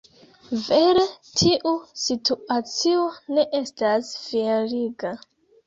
[0.61, 1.03] Vere
[1.41, 1.73] tiu
[2.05, 3.05] situacio
[3.37, 5.17] ne estas fieriga.